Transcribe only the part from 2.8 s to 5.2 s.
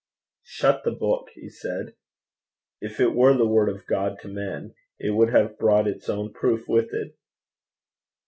'If it were the word of God to men, it